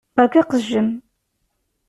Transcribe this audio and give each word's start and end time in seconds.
Beṛka 0.15 0.37
aqejjem. 0.41 0.89